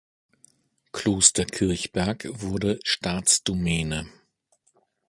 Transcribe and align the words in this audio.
Kloster 0.93 1.45
Kirchberg 1.45 2.25
wurde 2.33 2.79
Staatsdomäne. 2.83 4.07